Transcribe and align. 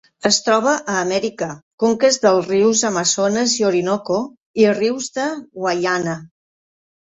Es 0.27 0.37
troba 0.45 0.71
a 0.93 0.95
Amèrica: 1.01 1.49
conques 1.83 2.17
dels 2.23 2.49
rius 2.53 2.83
Amazones 2.91 3.55
i 3.61 3.69
Orinoco, 3.71 4.19
i 4.65 4.69
rius 4.81 5.15
de 5.21 5.31
Guaiana. 5.63 6.21